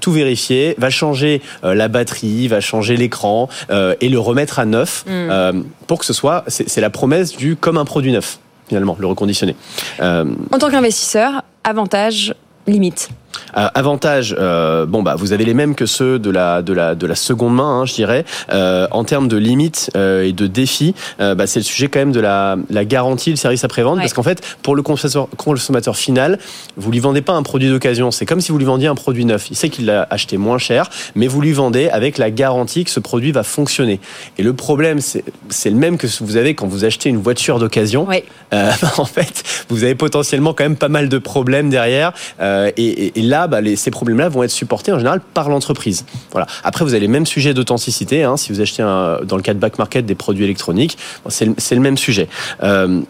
tout 0.00 0.12
vérifier, 0.12 0.74
va 0.78 0.90
changer 0.90 1.42
la 1.62 1.88
batterie, 1.88 2.48
va 2.48 2.60
changer 2.60 2.96
l'écran 2.96 3.48
et 3.70 4.08
le 4.08 4.18
remettre 4.18 4.58
à 4.58 4.64
neuf 4.64 5.04
mm. 5.06 5.62
pour 5.86 5.98
que 5.98 6.04
ce 6.04 6.12
soit, 6.12 6.44
c'est 6.48 6.80
la 6.80 6.90
promesse 6.90 7.36
du 7.36 7.56
comme 7.56 7.78
un 7.78 7.84
produit 7.84 8.12
neuf 8.12 8.38
finalement, 8.68 8.96
le 8.98 9.06
reconditionner. 9.06 9.56
En 10.00 10.58
tant 10.58 10.70
qu'investisseur, 10.70 11.42
avantage, 11.64 12.34
limite 12.66 13.10
euh, 13.56 13.68
avantage, 13.74 14.34
euh, 14.38 14.86
bon 14.86 15.02
bah 15.02 15.14
vous 15.16 15.32
avez 15.32 15.44
les 15.44 15.54
mêmes 15.54 15.74
que 15.74 15.86
ceux 15.86 16.18
de 16.18 16.30
la 16.30 16.62
de 16.62 16.72
la 16.72 16.94
de 16.94 17.06
la 17.06 17.14
seconde 17.14 17.54
main, 17.54 17.80
hein, 17.80 17.86
je 17.86 17.94
dirais. 17.94 18.24
Euh, 18.52 18.86
en 18.90 19.04
termes 19.04 19.28
de 19.28 19.36
limites 19.36 19.90
euh, 19.96 20.24
et 20.24 20.32
de 20.32 20.46
défis, 20.46 20.94
euh, 21.20 21.34
bah, 21.34 21.46
c'est 21.46 21.60
le 21.60 21.64
sujet 21.64 21.88
quand 21.88 21.98
même 21.98 22.12
de 22.12 22.20
la, 22.20 22.56
la 22.70 22.84
garantie, 22.84 23.30
le 23.30 23.36
service 23.36 23.64
après 23.64 23.82
vente, 23.82 23.98
parce 23.98 24.12
qu'en 24.12 24.22
fait 24.22 24.42
pour 24.62 24.76
le 24.76 24.82
consommateur, 24.82 25.28
consommateur 25.36 25.96
final, 25.96 26.38
vous 26.76 26.90
lui 26.90 27.00
vendez 27.00 27.22
pas 27.22 27.32
un 27.32 27.42
produit 27.42 27.68
d'occasion. 27.68 28.10
C'est 28.10 28.26
comme 28.26 28.40
si 28.40 28.52
vous 28.52 28.58
lui 28.58 28.64
vendiez 28.64 28.88
un 28.88 28.94
produit 28.94 29.24
neuf. 29.24 29.50
Il 29.50 29.56
sait 29.56 29.68
qu'il 29.68 29.86
l'a 29.86 30.06
acheté 30.10 30.36
moins 30.36 30.58
cher, 30.58 30.90
mais 31.14 31.26
vous 31.26 31.40
lui 31.40 31.52
vendez 31.52 31.88
avec 31.88 32.18
la 32.18 32.30
garantie 32.30 32.84
que 32.84 32.90
ce 32.90 33.00
produit 33.00 33.32
va 33.32 33.42
fonctionner. 33.42 34.00
Et 34.36 34.42
le 34.42 34.52
problème, 34.52 35.00
c'est 35.00 35.24
c'est 35.48 35.70
le 35.70 35.76
même 35.76 35.98
que 35.98 36.06
ce 36.06 36.20
que 36.20 36.24
vous 36.24 36.36
avez 36.36 36.54
quand 36.54 36.66
vous 36.66 36.84
achetez 36.84 37.08
une 37.08 37.20
voiture 37.20 37.58
d'occasion. 37.58 38.06
Oui. 38.08 38.24
en 38.98 39.04
fait, 39.04 39.66
vous 39.68 39.84
avez 39.84 39.94
potentiellement 39.94 40.52
quand 40.54 40.64
même 40.64 40.76
pas 40.76 40.88
mal 40.88 41.08
de 41.08 41.18
problèmes 41.18 41.70
derrière. 41.70 42.12
Et, 42.40 43.17
et, 43.17 43.17
et 43.18 43.22
là, 43.22 43.48
bah, 43.48 43.58
ces 43.74 43.90
problèmes-là 43.90 44.28
vont 44.28 44.44
être 44.44 44.52
supportés 44.52 44.92
en 44.92 44.98
général 44.98 45.20
par 45.34 45.48
l'entreprise. 45.48 46.04
Voilà. 46.30 46.46
Après, 46.62 46.84
vous 46.84 46.92
avez 46.92 47.00
les 47.00 47.08
mêmes 47.08 47.26
sujets 47.26 47.52
d'authenticité. 47.52 48.22
Hein, 48.22 48.36
si 48.36 48.52
vous 48.52 48.60
achetez 48.60 48.82
dans 48.84 49.36
le 49.36 49.42
cas 49.42 49.54
de 49.54 49.58
back 49.58 49.76
market 49.78 50.06
des 50.06 50.14
produits 50.14 50.44
électroniques, 50.44 50.96
c'est 51.28 51.74
le, 51.74 51.80
même 51.80 51.98
sujet. 51.98 52.28
Euh, 52.62 53.00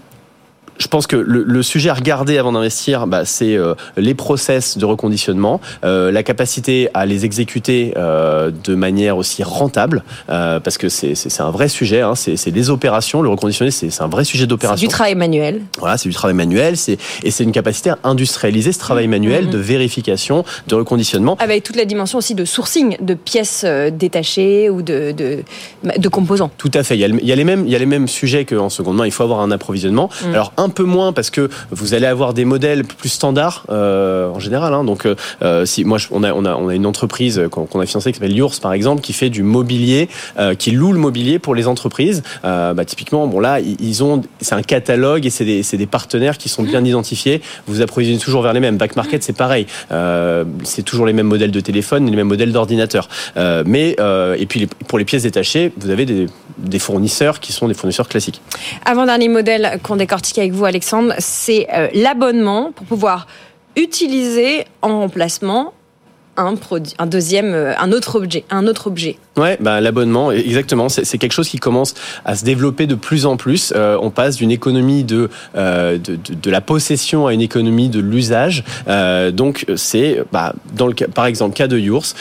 je 0.79 0.87
pense 0.87 1.07
que 1.07 1.17
le, 1.17 1.43
le, 1.43 1.63
sujet 1.63 1.91
à 1.91 1.95
regarder 1.95 2.39
avant 2.39 2.53
d'investir, 2.53 3.07
bah, 3.07 3.25
c'est 3.25 3.57
euh, 3.57 3.75
les 3.97 4.15
process 4.15 4.79
de 4.79 4.85
reconditionnement, 4.85 5.61
euh, 5.85 6.11
la 6.11 6.23
capacité 6.23 6.89
à 6.95 7.05
les 7.05 7.25
exécuter 7.25 7.93
euh, 7.97 8.51
de 8.65 8.75
manière 8.75 9.17
aussi 9.17 9.43
rentable, 9.43 10.03
parce 10.27 10.79
que 10.79 10.89
c'est 10.89 11.41
un 11.41 11.51
vrai 11.51 11.69
sujet. 11.69 12.01
Hein, 12.01 12.15
c'est 12.15 12.51
des 12.51 12.71
opérations. 12.71 13.23
Le 13.23 13.29
reconditionner, 13.29 13.71
c'est 13.71 14.01
un 14.01 14.09
vrai 14.09 14.25
sujet 14.25 14.47
d'opération. 14.47 14.87
Du 14.87 14.93
travail 14.93 15.15
manuel. 15.15 15.63
Voilà, 15.79 15.99
c'est 15.99 16.09
du 16.09 16.15
travail 16.15 16.37
manuel. 16.37 16.77
C'est 16.77 16.99
et 17.23 17.31
c'est 17.31 17.45
une 17.45 17.53
capacité 17.53 17.91
à 17.91 17.99
industrialiser 18.05 18.73
ce 18.73 18.79
travail 18.79 19.07
mmh. 19.07 19.11
manuel 19.11 19.47
mmh. 19.47 19.51
de 19.51 19.59
vérification, 19.59 20.45
de 20.67 20.75
reconditionnement. 20.75 21.37
Avec 21.41 21.65
toute 21.65 21.77
la 21.77 21.85
dimension 21.85 22.19
aussi 22.19 22.35
de 22.35 22.45
sourcing 22.45 22.97
de 23.01 23.15
pièces 23.15 23.65
détachées 23.65 24.71
ou 24.71 24.83
de, 24.83 25.13
de, 25.13 25.43
de 25.97 26.09
composants. 26.09 26.51
Tout 26.57 26.71
à 26.75 26.83
fait. 26.83 26.97
Il 26.97 27.01
y 27.01 27.05
a, 27.05 27.09
il 27.09 27.27
y 27.27 27.33
a 27.33 27.37
les 27.37 27.45
mêmes 27.45 27.65
il 27.67 27.73
y 27.73 27.77
a 27.77 27.79
les 27.79 27.87
mêmes 27.87 28.09
sujets 28.09 28.45
qu'en 28.45 28.69
seconde 28.69 28.97
main. 28.97 29.07
Il 29.07 29.13
faut 29.13 29.25
avoir 29.25 29.41
un 29.41 29.51
approvisionnement. 29.51 30.09
Mmh. 30.25 30.35
Alors 30.35 30.53
un 30.57 30.68
un 30.69 30.71
peu 30.71 30.85
moins 30.85 31.13
parce 31.13 31.31
que 31.31 31.49
vous 31.71 31.95
allez 31.95 32.07
avoir 32.07 32.35
des 32.35 32.45
modèles 32.45 32.85
plus 32.85 33.09
standards 33.09 33.65
euh, 33.71 34.29
en 34.31 34.39
général. 34.39 34.75
Hein. 34.75 34.85
Donc, 34.85 35.07
euh, 35.07 35.65
si 35.65 35.85
moi, 35.85 35.99
on 36.11 36.23
a, 36.23 36.33
on 36.33 36.45
a, 36.45 36.55
on 36.55 36.69
a 36.69 36.75
une 36.75 36.87
entreprise 36.87 37.43
qu'on 37.51 37.81
a 37.81 37.87
financée 37.87 38.13
qui 38.13 38.19
s'appelle 38.19 38.37
Yours 38.37 38.61
par 38.61 38.73
exemple, 38.73 39.01
qui 39.01 39.13
fait 39.13 39.31
du 39.31 39.43
mobilier, 39.43 40.09
euh, 40.39 40.55
qui 40.55 40.71
loue 40.71 40.93
le 40.93 40.99
mobilier 40.99 41.39
pour 41.39 41.55
les 41.55 41.67
entreprises. 41.67 42.23
Euh, 42.45 42.75
bah, 42.75 42.85
typiquement, 42.85 43.27
bon 43.27 43.41
là, 43.41 43.61
ils 43.61 44.05
ont, 44.05 44.23
c'est 44.41 44.55
un 44.55 44.63
catalogue 44.63 45.27
et 45.27 45.31
c'est 45.31 45.45
des, 45.45 45.63
des, 45.63 45.87
partenaires 45.87 46.39
qui 46.39 46.49
sont 46.49 46.63
bien 46.63 46.85
identifiés. 46.85 47.41
Vous 47.67 47.81
approvisionnez 47.81 48.21
toujours 48.21 48.43
vers 48.43 48.53
les 48.53 48.61
mêmes. 48.61 48.77
Back 48.77 48.97
Market, 48.97 49.23
c'est 49.23 49.37
pareil. 49.37 49.67
Euh, 49.91 50.45
c'est 50.65 50.83
toujours 50.83 51.07
les 51.07 51.13
mêmes 51.13 51.27
modèles 51.27 51.51
de 51.51 51.61
téléphone, 51.61 52.09
les 52.09 52.17
mêmes 52.17 52.29
modèles 52.29 52.53
d'ordinateur. 52.53 53.09
Euh, 53.37 53.63
mais 53.67 53.97
et 54.39 54.47
puis 54.47 54.67
pour 54.87 54.99
les 54.99 55.05
pièces 55.05 55.23
détachées, 55.23 55.73
vous 55.79 55.91
avez 55.91 56.07
des, 56.07 56.27
des 56.59 56.79
fournisseurs 56.79 57.41
qui 57.41 57.53
sont 57.53 57.69
des 57.69 57.75
fournisseurs 57.75 58.09
classiques. 58.09 58.41
Avant 58.85 59.07
dernier 59.07 59.29
modèle 59.29 59.79
qu'on 59.83 59.97
décortique 59.97 60.39
avec 60.39 60.53
vous, 60.53 60.58
Alexandre, 60.65 61.15
c'est 61.19 61.67
euh, 61.73 61.89
l'abonnement 61.95 62.73
pour 62.73 62.87
pouvoir 62.87 63.27
utiliser 63.77 64.65
en 64.83 65.01
remplacement 65.01 65.73
un 66.37 66.55
produit, 66.55 66.95
un 66.99 67.07
deuxième, 67.07 67.53
euh, 67.53 67.77
un 67.79 67.91
autre 67.91 68.17
objet, 68.17 68.45
un 68.51 68.69
autre 68.69 68.87
objet. 68.87 69.19
Ouais, 69.37 69.57
bah, 69.61 69.81
l'abonnement, 69.81 70.31
exactement. 70.31 70.89
C'est 70.89 71.19
quelque 71.19 71.33
chose 71.33 71.49
qui 71.49 71.59
commence 71.59 71.95
à 72.25 72.37
se 72.37 72.45
développer 72.45 72.87
de 72.87 72.95
plus 72.95 73.27
en 73.27 73.37
plus. 73.37 73.73
Euh, 73.75 73.99
on 74.01 74.11
passe 74.11 74.37
d'une 74.37 74.53
économie 74.53 75.03
de, 75.05 75.31
de, 75.55 76.51
la 76.51 76.61
possession 76.61 77.27
à 77.27 77.35
une 77.35 77.41
économie 77.41 77.89
de 77.89 78.01
l'usage. 78.01 78.65
Donc, 79.33 79.67
c'est, 79.77 80.23
bah, 80.33 80.55
dans 80.75 80.87
le 80.87 80.93
cas, 80.93 81.07
par 81.09 81.27
exemple, 81.27 81.57
cas 81.57 81.69
de 81.69 81.79
Yours, 81.79 82.15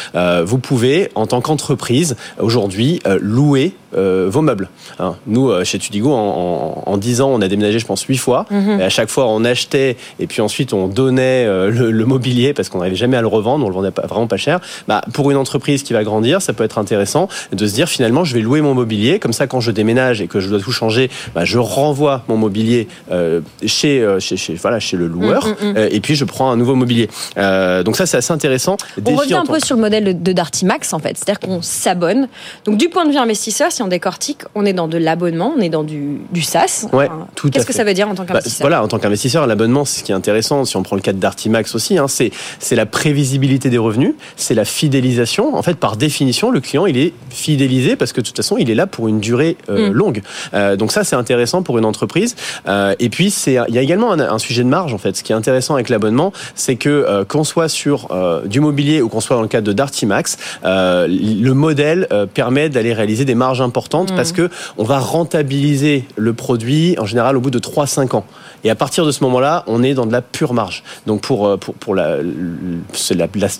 vous 0.45 0.59
pouvez, 0.59 1.09
en 1.15 1.25
tant 1.25 1.41
qu'entreprise, 1.41 2.15
aujourd'hui, 2.39 3.01
louer 3.19 3.75
vos 3.97 4.41
meubles. 4.41 4.69
Hein. 4.99 5.15
Nous, 5.27 5.51
chez 5.63 5.79
Tudigo, 5.79 6.13
en, 6.13 6.83
en, 6.85 6.91
en, 6.91 6.97
10 6.97 7.21
ans, 7.21 7.29
on 7.33 7.41
a 7.41 7.47
déménagé, 7.47 7.79
je 7.79 7.85
pense, 7.85 8.03
8 8.03 8.17
fois. 8.17 8.45
Mhm. 8.49 8.79
Et 8.79 8.83
à 8.83 8.89
chaque 8.89 9.09
fois, 9.09 9.27
on 9.27 9.43
achetait 9.43 9.97
et 10.19 10.27
puis 10.27 10.41
ensuite, 10.41 10.73
on 10.73 10.87
donnait 10.87 11.45
le, 11.45 11.91
le 11.91 12.05
mobilier 12.05 12.53
parce 12.53 12.69
qu'on 12.69 12.79
n'arrivait 12.79 12.95
jamais 12.95 13.17
à 13.17 13.21
le 13.21 13.27
revendre. 13.27 13.65
On 13.65 13.69
le 13.69 13.75
vendait 13.75 13.91
pas 13.91 14.05
vraiment 14.07 14.27
pas 14.27 14.37
cher. 14.37 14.59
Bah, 14.87 15.01
pour 15.13 15.31
une 15.31 15.37
entreprise 15.37 15.83
qui 15.83 15.93
va 15.93 16.03
grandir, 16.03 16.41
ça 16.41 16.53
peut 16.53 16.63
être 16.63 16.77
intéressant 16.77 17.27
de 17.51 17.67
se 17.67 17.73
dire 17.73 17.89
finalement, 17.89 18.23
je 18.23 18.33
vais 18.33 18.41
louer 18.41 18.61
mon 18.61 18.73
mobilier. 18.73 19.19
Comme 19.19 19.33
ça, 19.33 19.47
quand 19.47 19.59
je 19.59 19.71
déménage 19.71 20.21
et 20.21 20.27
que 20.27 20.39
je 20.39 20.49
dois 20.49 20.59
tout 20.59 20.71
changer, 20.71 21.09
bah, 21.33 21.45
je 21.45 21.57
renvoie 21.57 22.23
mon 22.27 22.37
mobilier 22.37 22.87
euh, 23.11 23.41
chez, 23.65 24.01
euh, 24.01 24.19
chez, 24.19 24.37
chez, 24.37 24.55
voilà, 24.55 24.79
chez 24.79 24.97
le 24.97 25.07
loueur 25.07 25.45
mm, 25.45 25.49
mm, 25.49 25.71
mm. 25.71 25.77
Euh, 25.77 25.89
et 25.91 25.99
puis 25.99 26.15
je 26.15 26.25
prends 26.25 26.51
un 26.51 26.57
nouveau 26.57 26.75
mobilier. 26.75 27.09
Euh, 27.37 27.83
donc 27.83 27.97
ça, 27.97 28.05
c'est 28.05 28.17
assez 28.17 28.33
intéressant. 28.33 28.77
On 29.05 29.15
revient 29.15 29.35
un 29.35 29.45
peu 29.45 29.59
sur 29.59 29.75
le 29.75 29.81
modèle 29.81 30.21
de 30.21 30.31
Dartimax 30.31 30.93
en 30.93 30.99
fait, 30.99 31.17
c'est-à-dire 31.17 31.39
qu'on 31.39 31.61
s'abonne. 31.61 32.27
Donc 32.65 32.77
du 32.77 32.89
point 32.89 33.05
de 33.05 33.11
vue 33.11 33.17
investisseur, 33.17 33.71
si 33.71 33.81
on 33.81 33.86
décortique, 33.87 34.43
on 34.55 34.65
est 34.65 34.73
dans 34.73 34.87
de 34.87 34.97
l'abonnement, 34.97 35.53
on 35.57 35.61
est 35.61 35.69
dans 35.69 35.83
du, 35.83 36.19
du 36.31 36.41
SaaS. 36.41 36.87
Ouais, 36.93 37.09
tout 37.35 37.49
Qu'est-ce 37.49 37.65
que 37.65 37.73
ça 37.73 37.83
veut 37.83 37.93
dire 37.93 38.07
en 38.07 38.15
tant 38.15 38.23
bah, 38.23 38.33
qu'investisseur 38.33 38.61
Voilà, 38.61 38.83
en 38.83 38.87
tant 38.87 38.99
qu'investisseur, 38.99 39.47
l'abonnement, 39.47 39.85
c'est 39.85 39.99
ce 39.99 40.03
qui 40.03 40.11
est 40.11 40.15
intéressant. 40.15 40.65
Si 40.65 40.77
on 40.77 40.83
prend 40.83 40.95
le 40.95 41.01
cas 41.01 41.13
Dartimax 41.13 41.75
aussi, 41.75 41.97
hein, 41.97 42.07
c'est 42.07 42.31
c'est 42.59 42.75
la 42.75 42.85
prévisibilité 42.85 43.69
des 43.69 43.77
revenus 43.77 44.15
c'est 44.35 44.53
la 44.53 44.65
fidélisation. 44.65 45.55
En 45.55 45.61
fait, 45.61 45.75
par 45.75 45.97
définition, 45.97 46.51
le 46.51 46.59
client, 46.59 46.85
il 46.85 46.97
est 46.97 47.13
fidélisé 47.29 47.95
parce 47.95 48.13
que 48.13 48.21
de 48.21 48.27
toute 48.27 48.37
façon, 48.37 48.57
il 48.57 48.69
est 48.69 48.75
là 48.75 48.87
pour 48.87 49.07
une 49.07 49.19
durée 49.19 49.57
euh, 49.69 49.89
Mm. 49.89 49.93
longue. 49.93 50.21
Euh, 50.53 50.75
donc 50.75 50.91
ça, 50.91 51.03
c'est 51.03 51.15
intéressant 51.15 51.63
pour 51.63 51.77
une 51.77 51.85
entreprise. 51.85 52.35
Euh, 52.67 52.95
et 52.99 53.09
puis, 53.09 53.31
c'est, 53.31 53.57
il 53.67 53.75
y 53.75 53.77
a 53.77 53.81
également 53.81 54.11
un, 54.11 54.19
un 54.19 54.39
sujet 54.39 54.63
de 54.63 54.69
marge 54.69 54.93
en 54.93 54.97
fait. 54.97 55.15
Ce 55.15 55.23
qui 55.23 55.31
est 55.31 55.35
intéressant 55.35 55.75
avec 55.75 55.89
l'abonnement, 55.89 56.33
c'est 56.55 56.75
que 56.75 57.23
qu'on 57.23 57.43
soit 57.43 57.69
sur 57.69 58.09
du 58.45 58.59
mobilier 58.59 59.01
ou 59.01 59.09
qu'on 59.09 59.21
soit 59.21 59.35
dans 59.35 59.41
le 59.41 59.47
cadre 59.47 59.67
de 59.67 59.73
Dartimax, 59.73 60.37
le 60.63 61.51
modèle 61.51 62.07
permet 62.33 62.69
d'aller 62.69 62.93
réaliser 62.93 63.25
des 63.25 63.35
marges 63.35 63.61
importantes 63.67 64.11
Mm. 64.11 64.15
parce 64.15 64.31
que 64.31 64.49
on 64.77 64.83
va 64.83 64.99
rentabiliser 64.99 66.05
le 66.15 66.33
produit 66.33 66.95
en 66.99 67.05
général 67.05 67.37
au 67.37 67.41
bout 67.41 67.51
de 67.51 67.59
3-5 67.59 68.15
ans. 68.15 68.25
Et 68.63 68.69
à 68.71 68.75
partir 68.75 69.05
de 69.05 69.11
ce 69.11 69.23
moment-là, 69.25 69.63
on 69.67 69.83
est 69.83 69.93
dans 69.93 70.05
de 70.07 70.11
la 70.11 70.21
pure 70.23 70.53
marge. 70.53 70.83
Donc 71.05 71.21
pour 71.21 71.45
euh, 71.47 71.57
pour 71.57 71.73
pour 71.75 71.93
la, 71.95 72.17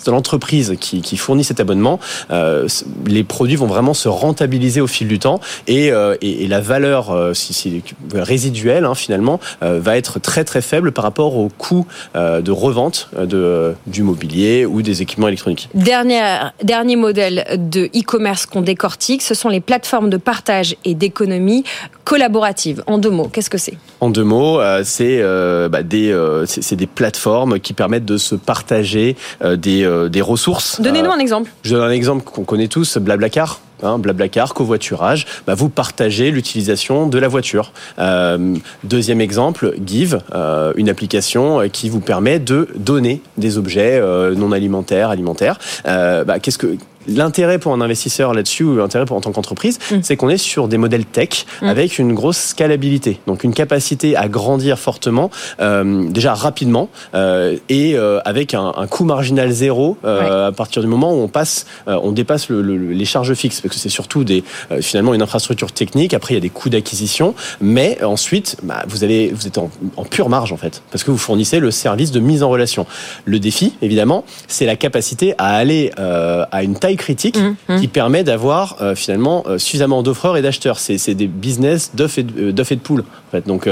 l'entreprise 0.06 0.74
qui, 0.80 1.00
qui 1.02 1.16
fournit 1.16 1.44
cet 1.44 1.60
abonnement, 1.60 1.98
euh, 2.30 2.66
les 3.06 3.24
produits 3.24 3.56
vont 3.56 3.66
vraiment 3.66 3.94
se 3.94 4.08
rentabiliser 4.08 4.80
au 4.80 4.86
fil 4.86 5.08
du 5.08 5.18
temps 5.18 5.40
et 5.66 5.92
euh, 5.92 6.16
et, 6.20 6.44
et 6.44 6.48
la 6.48 6.60
valeur 6.60 7.10
euh, 7.10 7.34
si, 7.34 7.52
si- 7.54 7.82
résiduelle 8.14 8.84
hein, 8.84 8.94
finalement 8.94 9.40
va 9.60 9.96
être 9.96 10.18
très 10.18 10.44
très 10.44 10.62
faible 10.62 10.92
par 10.92 11.04
rapport 11.04 11.36
au 11.36 11.48
coût 11.48 11.86
de 12.14 12.50
revente 12.50 13.08
de 13.18 13.74
du 13.86 14.02
mobilier 14.02 14.66
ou 14.66 14.82
des 14.82 15.02
équipements 15.02 15.28
électroniques. 15.28 15.68
Dernier, 15.74 16.22
dernier 16.62 16.96
modèle 16.96 17.44
de 17.70 17.86
e-commerce 17.96 18.46
qu'on 18.46 18.60
décortique, 18.62 19.22
ce 19.22 19.34
sont 19.34 19.48
les 19.48 19.60
plateformes 19.60 19.97
de 20.06 20.16
partage 20.16 20.76
et 20.84 20.94
d'économie 20.94 21.64
collaborative. 22.04 22.84
En 22.86 22.98
deux 22.98 23.10
mots, 23.10 23.28
qu'est-ce 23.32 23.50
que 23.50 23.58
c'est? 23.58 23.74
En 24.00 24.10
deux 24.10 24.22
mots, 24.22 24.60
euh, 24.60 24.82
c'est 24.84 25.18
euh, 25.20 25.68
bah, 25.68 25.82
des 25.82 26.12
euh, 26.12 26.46
c'est 26.46 26.76
des 26.76 26.86
plateformes 26.86 27.58
qui 27.58 27.72
permettent 27.72 28.04
de 28.04 28.16
se 28.16 28.36
partager 28.36 29.16
des 29.42 30.08
des 30.08 30.20
ressources. 30.20 30.80
Donnez-nous 30.80 31.10
un 31.10 31.18
exemple. 31.18 31.50
Je 31.62 31.74
donne 31.74 31.84
un 31.84 31.90
exemple 31.90 32.22
qu'on 32.24 32.44
connaît 32.44 32.68
tous, 32.68 32.98
Blablacar. 32.98 33.60
Hein, 33.82 33.98
Blablacar, 33.98 34.54
covoiturage, 34.54 35.26
bah, 35.46 35.54
vous 35.54 35.68
partagez 35.68 36.30
l'utilisation 36.30 37.06
de 37.06 37.18
la 37.18 37.28
voiture. 37.28 37.72
Euh, 37.98 38.56
deuxième 38.82 39.20
exemple, 39.20 39.74
Give, 39.86 40.18
euh, 40.34 40.72
une 40.76 40.88
application 40.88 41.68
qui 41.72 41.88
vous 41.88 42.00
permet 42.00 42.40
de 42.40 42.68
donner 42.74 43.22
des 43.36 43.56
objets 43.56 44.00
euh, 44.00 44.34
non 44.34 44.52
alimentaires, 44.52 45.10
alimentaires. 45.10 45.58
Bah, 45.84 46.38
Qu'est-ce 46.40 46.58
que 46.58 46.76
L'intérêt 47.08 47.58
pour 47.58 47.72
un 47.72 47.80
investisseur 47.80 48.34
là-dessus, 48.34 48.64
ou 48.64 48.76
l'intérêt 48.76 49.04
pour 49.06 49.16
en 49.16 49.20
tant 49.20 49.32
qu'entreprise, 49.32 49.78
Mm. 49.90 49.96
c'est 50.02 50.16
qu'on 50.16 50.28
est 50.28 50.36
sur 50.36 50.68
des 50.68 50.76
modèles 50.78 51.04
tech 51.06 51.46
Mm. 51.62 51.66
avec 51.68 51.98
une 51.98 52.12
grosse 52.14 52.38
scalabilité, 52.38 53.20
donc 53.26 53.44
une 53.44 53.54
capacité 53.54 54.14
à 54.16 54.28
grandir 54.28 54.78
fortement, 54.78 55.30
euh, 55.60 56.08
déjà 56.10 56.34
rapidement 56.34 56.88
euh, 57.14 57.56
et 57.70 57.96
euh, 57.96 58.20
avec 58.24 58.52
un, 58.54 58.72
un 58.76 58.86
coût 58.86 59.04
marginal 59.04 59.50
zéro 59.50 59.96
euh, 60.04 60.48
à 60.48 60.52
partir 60.52 60.82
du 60.82 60.88
moment 60.88 61.12
où 61.14 61.16
on 61.22 61.28
passe, 61.28 61.66
euh, 61.88 61.98
on 62.02 62.12
dépasse 62.12 62.50
le- 62.50 62.60
le- 62.62 62.92
les 62.92 63.04
charges 63.06 63.32
fixes, 63.34 63.60
parce 63.62 63.74
que 63.74 63.80
c'est 63.80 63.88
surtout 63.88 64.22
des 64.24 64.44
euh, 64.70 64.80
finalement 64.82 65.14
une 65.14 65.22
infrastructure 65.22 65.72
technique. 65.72 66.12
Après, 66.12 66.34
il 66.34 66.36
y 66.36 66.38
a 66.38 66.42
des 66.42 66.50
coûts 66.50 66.68
d'acquisition, 66.68 67.34
mais 67.60 68.02
ensuite, 68.04 68.56
bah, 68.62 68.84
vous 68.86 69.02
allez, 69.04 69.30
vous 69.34 69.46
êtes 69.46 69.56
en, 69.58 69.70
en 69.96 70.04
pure 70.04 70.28
marge 70.28 70.52
en 70.52 70.56
fait, 70.58 70.82
parce 70.90 71.04
que 71.04 71.10
vous 71.10 71.16
fournissez 71.18 71.58
le 71.58 71.70
service 71.70 72.10
de 72.10 72.20
mise 72.20 72.42
en 72.42 72.50
relation. 72.50 72.84
Le 73.24 73.38
défi, 73.40 73.72
évidemment, 73.80 74.24
c'est 74.46 74.66
la 74.66 74.76
capacité 74.76 75.34
à 75.38 75.54
aller 75.56 75.90
euh, 75.98 76.44
à 76.52 76.62
une 76.62 76.74
taille 76.74 76.96
critique 76.98 77.38
Mmh, 77.38 77.56
mmh. 77.68 77.80
qui 77.80 77.88
permet 77.88 78.24
d'avoir 78.24 78.76
euh, 78.82 78.94
finalement 78.94 79.44
euh, 79.46 79.56
suffisamment 79.58 80.02
d'offreurs 80.02 80.36
et 80.36 80.42
d'acheteurs. 80.42 80.78
C'est 80.78 80.98
c'est 80.98 81.14
des 81.14 81.26
business 81.26 81.92
d'œufs 81.94 82.18
et, 82.18 82.22
de- 82.24 82.48
euh, 82.48 82.52
d'œufs 82.52 82.72
et 82.72 82.76
de 82.76 82.80
poules. 82.80 83.04
En 83.28 83.30
fait. 83.30 83.46
Donc, 83.46 83.68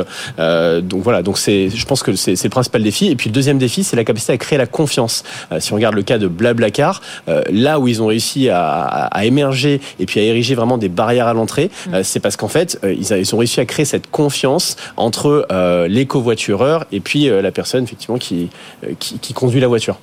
donc 0.82 1.02
voilà. 1.02 1.22
Donc 1.22 1.38
c'est, 1.38 1.70
je 1.70 1.86
pense 1.86 2.02
que 2.02 2.14
c'est 2.14 2.42
le 2.42 2.50
principal 2.50 2.82
défi. 2.82 3.06
Et 3.08 3.16
puis 3.16 3.28
le 3.30 3.34
deuxième 3.34 3.58
défi, 3.58 3.84
c'est 3.84 3.96
la 3.96 4.04
capacité 4.04 4.32
à 4.34 4.36
créer 4.38 4.58
la 4.58 4.66
confiance. 4.66 5.24
Si 5.60 5.72
on 5.72 5.76
regarde 5.76 5.94
le 5.94 6.02
cas 6.02 6.18
de 6.18 6.26
Blablacar, 6.28 7.00
là 7.50 7.78
où 7.80 7.88
ils 7.88 8.02
ont 8.02 8.06
réussi 8.06 8.48
à, 8.50 8.62
à- 8.82 9.06
à 9.06 9.24
émerger 9.24 9.80
et 9.98 10.06
puis 10.06 10.20
à 10.20 10.22
ériger 10.22 10.54
vraiment 10.54 10.76
des 10.78 10.88
barrières 10.90 11.26
à 11.26 11.34
l'entrée, 11.34 11.70
euh, 11.92 12.02
c'est 12.04 12.20
parce 12.20 12.36
qu'en 12.36 12.48
fait, 12.48 12.78
ils, 12.84 13.12
a- 13.12 13.18
ils 13.18 13.34
ont 13.34 13.38
réussi 13.38 13.60
à 13.60 13.64
créer 13.64 13.84
cette 13.86 14.10
confiance 14.10 14.76
entre 14.96 15.46
les 15.88 16.06
covoitureurs 16.06 16.84
et 16.92 17.00
puis 17.00 17.28
la 17.28 17.50
personne 17.50 17.84
effectivement 17.84 18.18
qui, 18.18 18.48
qui, 18.98 19.18
qui 19.18 19.32
conduit 19.32 19.60
la 19.60 19.68
voiture. 19.68 19.98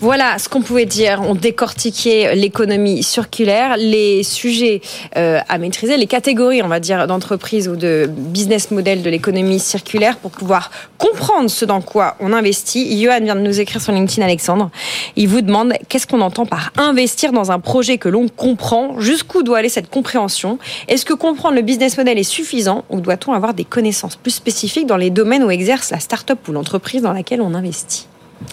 Voilà 0.00 0.38
ce 0.38 0.48
qu'on 0.48 0.62
pouvait 0.62 0.86
dire. 0.86 1.22
On 1.26 1.34
décortiquait 1.34 2.34
l'économie 2.34 3.02
circulaire, 3.02 3.76
les 3.76 4.22
sujets 4.22 4.80
euh, 5.16 5.40
à 5.48 5.58
maîtriser, 5.58 5.96
les 5.96 6.06
catégories, 6.06 6.62
on 6.62 6.68
va 6.68 6.80
dire, 6.80 7.06
d'entreprise 7.06 7.68
ou 7.68 7.76
de 7.76 8.08
business 8.08 8.70
model 8.70 9.02
de 9.02 9.10
l'économie 9.10 9.60
circulaire 9.60 10.16
pour 10.16 10.30
pouvoir 10.30 10.70
comprendre 10.98 11.50
ce 11.50 11.64
dans 11.64 11.80
quoi 11.80 12.16
on 12.20 12.32
investit. 12.32 13.02
Johan 13.02 13.20
vient 13.20 13.36
de 13.36 13.40
nous 13.40 13.60
écrire 13.60 13.80
sur 13.80 13.92
LinkedIn, 13.92 14.24
Alexandre. 14.24 14.70
Il 15.16 15.28
vous 15.28 15.40
demande 15.40 15.74
qu'est-ce 15.88 16.06
qu'on 16.06 16.20
entend 16.20 16.46
par 16.46 16.72
investir 16.76 17.32
dans 17.32 17.50
un 17.50 17.60
projet 17.60 17.98
que 17.98 18.08
l'on 18.08 18.28
comprend? 18.28 19.00
Jusqu'où 19.00 19.42
doit 19.42 19.58
aller 19.58 19.68
cette 19.68 19.90
compréhension? 19.90 20.58
Est-ce 20.88 21.04
que 21.04 21.14
comprendre 21.14 21.54
le 21.54 21.62
business 21.62 21.96
model 21.96 22.18
est 22.18 22.22
suffisant 22.22 22.84
ou 22.90 23.00
doit-on 23.00 23.32
avoir 23.32 23.54
des 23.54 23.64
connaissances 23.64 24.16
plus 24.16 24.32
spécifiques 24.32 24.86
dans 24.86 24.96
les 24.96 25.10
domaines 25.10 25.44
où 25.44 25.50
exerce 25.50 25.90
la 25.90 26.00
start-up 26.00 26.38
ou 26.48 26.52
l'entreprise 26.52 27.02
dans 27.02 27.12
laquelle 27.12 27.40
on 27.40 27.54
investit? 27.54 28.06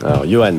Alors, 0.04 0.26
Johan, 0.28 0.58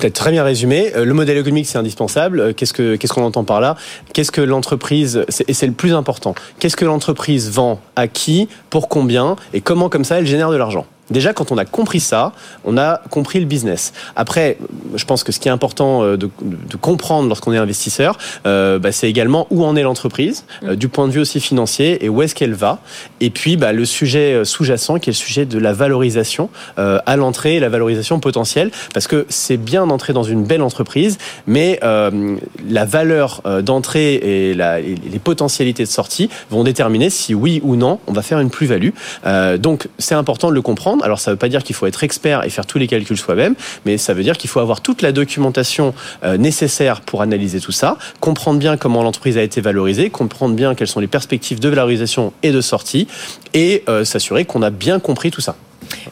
peut-être 0.00 0.14
très 0.14 0.30
bien 0.30 0.42
résumé. 0.42 0.92
Euh, 0.96 1.04
Le 1.04 1.14
modèle 1.14 1.36
économique, 1.38 1.66
c'est 1.66 1.78
indispensable. 1.78 2.40
Euh, 2.40 2.52
Qu'est-ce 2.52 2.72
que 2.72 2.96
qu'est-ce 2.96 3.12
qu'on 3.12 3.24
entend 3.24 3.44
par 3.44 3.60
là? 3.60 3.76
Qu'est-ce 4.12 4.32
que 4.32 4.40
l'entreprise 4.40 5.24
et 5.46 5.52
c'est 5.52 5.66
le 5.66 5.72
plus 5.72 5.94
important 5.94 6.34
Qu'est-ce 6.58 6.76
que 6.76 6.84
l'entreprise 6.84 7.50
vend 7.50 7.80
à 7.96 8.08
qui, 8.08 8.48
pour 8.70 8.88
combien 8.88 9.36
et 9.52 9.60
comment 9.60 9.88
comme 9.88 10.04
ça 10.04 10.18
elle 10.18 10.26
génère 10.26 10.50
de 10.50 10.56
l'argent 10.56 10.86
Déjà, 11.10 11.32
quand 11.32 11.50
on 11.50 11.58
a 11.58 11.64
compris 11.64 12.00
ça, 12.00 12.32
on 12.64 12.78
a 12.78 13.00
compris 13.10 13.40
le 13.40 13.46
business. 13.46 13.92
Après, 14.14 14.58
je 14.94 15.04
pense 15.04 15.24
que 15.24 15.32
ce 15.32 15.40
qui 15.40 15.48
est 15.48 15.50
important 15.50 16.04
euh, 16.04 16.16
de, 16.16 16.30
de 16.42 16.76
comprendre 16.76 17.28
lorsqu'on 17.28 17.52
est 17.52 17.58
investisseur, 17.58 18.16
euh, 18.46 18.78
bah, 18.78 18.92
c'est 18.92 19.10
également 19.10 19.48
où 19.50 19.64
en 19.64 19.74
est 19.74 19.82
l'entreprise, 19.82 20.44
euh, 20.62 20.76
du 20.76 20.88
point 20.88 21.08
de 21.08 21.12
vue 21.12 21.20
aussi 21.20 21.40
financier, 21.40 22.04
et 22.04 22.08
où 22.08 22.22
est-ce 22.22 22.34
qu'elle 22.34 22.54
va. 22.54 22.78
Et 23.20 23.30
puis, 23.30 23.56
bah, 23.56 23.72
le 23.72 23.84
sujet 23.84 24.44
sous-jacent, 24.44 24.98
qui 24.98 25.10
est 25.10 25.12
le 25.12 25.16
sujet 25.16 25.46
de 25.46 25.58
la 25.58 25.72
valorisation 25.72 26.48
euh, 26.78 27.00
à 27.06 27.16
l'entrée, 27.16 27.58
la 27.58 27.68
valorisation 27.68 28.20
potentielle, 28.20 28.70
parce 28.94 29.08
que 29.08 29.26
c'est 29.28 29.56
bien 29.56 29.88
d'entrer 29.88 30.12
dans 30.12 30.22
une 30.22 30.44
belle 30.44 30.62
entreprise, 30.62 31.18
mais 31.46 31.80
la 31.82 32.84
valeur 32.84 33.42
d'entrée 33.62 34.14
et, 34.14 34.54
les 34.54 35.18
potentialités 35.18 35.82
de 35.82 35.88
sortie 35.88 36.28
vont 36.50 36.64
déterminer 36.64 37.10
si 37.10 37.34
oui 37.34 37.60
ou 37.64 37.76
non 37.76 37.98
on 38.06 38.12
va 38.12 38.22
faire 38.22 38.40
une 38.40 38.50
plus-value. 38.60 38.90
Euh, 39.24 39.56
donc, 39.56 39.88
c'est 39.98 40.14
important 40.14 40.50
de 40.50 40.54
le 40.54 40.60
comprendre. 40.60 41.02
Alors, 41.02 41.18
ça 41.18 41.30
ne 41.30 41.34
veut 41.34 41.38
pas 41.38 41.48
dire 41.48 41.62
qu'il 41.62 41.74
faut 41.74 41.86
être 41.86 42.04
expert 42.04 42.44
et 42.44 42.50
faire 42.50 42.66
tous 42.66 42.76
les 42.76 42.86
calculs 42.86 43.16
soi-même, 43.16 43.54
mais 43.86 43.96
ça 43.96 44.12
veut 44.12 44.22
dire 44.22 44.36
qu'il 44.36 44.50
faut 44.50 44.60
avoir 44.60 44.82
toute 44.82 45.00
la 45.00 45.12
documentation 45.12 45.94
euh, 46.24 46.36
nécessaire 46.36 47.00
pour 47.00 47.22
analyser 47.22 47.58
tout 47.58 47.72
ça, 47.72 47.96
comprendre 48.20 48.58
bien 48.58 48.76
comment 48.76 49.02
l'entreprise 49.02 49.38
a 49.38 49.42
été 49.42 49.62
valorisée, 49.62 50.10
comprendre 50.10 50.54
bien 50.54 50.74
quelles 50.74 50.88
sont 50.88 51.00
les 51.00 51.06
perspectives 51.06 51.58
de 51.58 51.70
valorisation 51.70 52.34
et 52.42 52.52
de 52.52 52.60
sortie, 52.60 53.08
et 53.54 53.82
euh, 53.88 54.04
s'assurer 54.04 54.44
qu'on 54.44 54.60
a 54.60 54.68
bien 54.68 55.00
compris 55.00 55.30
tout 55.30 55.40
ça. 55.40 55.56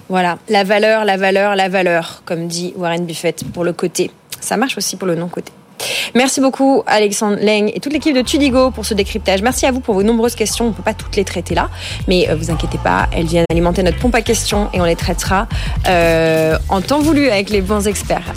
Voilà, 0.08 0.38
la 0.48 0.64
valeur, 0.64 1.04
la 1.04 1.18
valeur, 1.18 1.54
la 1.54 1.68
valeur, 1.68 2.22
comme 2.24 2.48
dit 2.48 2.72
Warren 2.76 3.04
Buffett 3.04 3.44
pour 3.52 3.62
le 3.62 3.74
côté. 3.74 4.10
Ça 4.40 4.56
marche 4.56 4.78
aussi 4.78 4.96
pour 4.96 5.06
le 5.06 5.16
non-côté. 5.16 5.52
Merci 6.14 6.40
beaucoup 6.40 6.82
Alexandre 6.86 7.38
Leng 7.40 7.70
et 7.74 7.80
toute 7.80 7.92
l'équipe 7.92 8.14
de 8.14 8.22
Tudigo 8.22 8.70
pour 8.70 8.84
ce 8.84 8.94
décryptage. 8.94 9.42
Merci 9.42 9.66
à 9.66 9.72
vous 9.72 9.80
pour 9.80 9.94
vos 9.94 10.02
nombreuses 10.02 10.34
questions. 10.34 10.66
On 10.66 10.68
ne 10.68 10.74
peut 10.74 10.82
pas 10.82 10.94
toutes 10.94 11.16
les 11.16 11.24
traiter 11.24 11.54
là, 11.54 11.68
mais 12.06 12.28
euh, 12.28 12.34
vous 12.34 12.50
inquiétez 12.50 12.78
pas, 12.78 13.08
elles 13.12 13.26
viennent 13.26 13.44
alimenter 13.50 13.82
notre 13.82 13.98
pompe 13.98 14.14
à 14.14 14.22
questions 14.22 14.68
et 14.72 14.80
on 14.80 14.84
les 14.84 14.96
traitera 14.96 15.48
euh, 15.88 16.58
en 16.68 16.80
temps 16.80 17.00
voulu 17.00 17.28
avec 17.28 17.50
les 17.50 17.60
bons 17.60 17.86
experts. 17.86 18.34